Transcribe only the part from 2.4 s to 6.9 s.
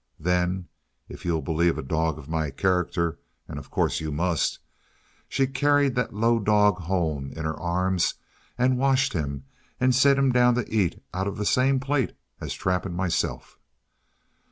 character (and of course you must), she carried that low dog